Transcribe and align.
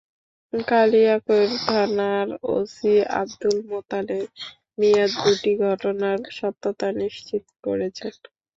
কালিয়াকৈর 0.53 1.49
থানার 1.65 2.27
ওসি 2.53 2.91
আবদুল 3.15 3.57
মোতালেব 3.69 4.25
মিয়া 4.77 5.05
দুটি 5.15 5.51
ঘটনার 5.63 6.19
সত্যতা 6.37 6.87
নিশ্চিত 7.01 7.43
করেছেন। 7.65 8.13